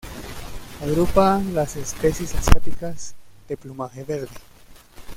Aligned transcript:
Agrupa 0.81 1.39
las 1.53 1.75
especies 1.75 2.33
asiáticas 2.33 3.13
de 3.47 3.55
plumaje 3.55 4.03
verde. 4.03 4.29